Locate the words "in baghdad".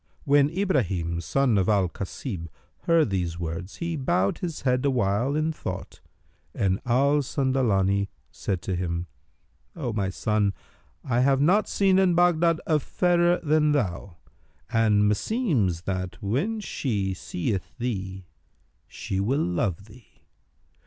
11.99-12.59